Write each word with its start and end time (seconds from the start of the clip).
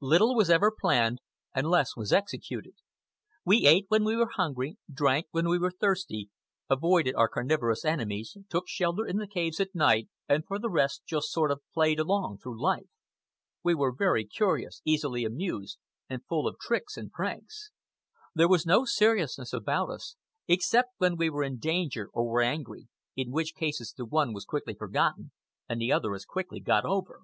Little 0.00 0.34
was 0.34 0.50
ever 0.50 0.72
planned, 0.76 1.20
and 1.54 1.68
less 1.70 1.94
was 1.96 2.12
executed. 2.12 2.74
We 3.44 3.68
ate 3.68 3.84
when 3.86 4.02
we 4.02 4.16
were 4.16 4.32
hungry, 4.34 4.78
drank 4.92 5.26
when 5.30 5.48
we 5.48 5.60
were 5.60 5.70
thirsty, 5.70 6.28
avoided 6.68 7.14
our 7.14 7.28
carnivorous 7.28 7.84
enemies, 7.84 8.36
took 8.48 8.64
shelter 8.66 9.06
in 9.06 9.18
the 9.18 9.28
caves 9.28 9.60
at 9.60 9.76
night, 9.76 10.08
and 10.28 10.44
for 10.44 10.58
the 10.58 10.68
rest 10.68 11.02
just 11.06 11.28
sort 11.30 11.52
of 11.52 11.62
played 11.72 12.00
along 12.00 12.38
through 12.38 12.60
life. 12.60 12.88
We 13.62 13.76
were 13.76 13.92
very 13.96 14.24
curious, 14.24 14.82
easily 14.84 15.24
amused, 15.24 15.78
and 16.08 16.26
full 16.26 16.48
of 16.48 16.58
tricks 16.58 16.96
and 16.96 17.12
pranks. 17.12 17.70
There 18.34 18.48
was 18.48 18.66
no 18.66 18.86
seriousness 18.86 19.52
about 19.52 19.88
us, 19.90 20.16
except 20.48 20.94
when 20.98 21.16
we 21.16 21.30
were 21.30 21.44
in 21.44 21.58
danger 21.60 22.10
or 22.12 22.24
were 22.26 22.42
angry, 22.42 22.88
in 23.14 23.30
which 23.30 23.54
cases 23.54 23.94
the 23.96 24.04
one 24.04 24.32
was 24.32 24.46
quickly 24.46 24.74
forgotten 24.74 25.30
and 25.68 25.80
the 25.80 25.92
other 25.92 26.12
as 26.16 26.24
quickly 26.24 26.58
got 26.58 26.84
over. 26.84 27.20